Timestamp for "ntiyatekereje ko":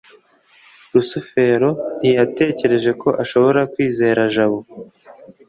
1.99-3.09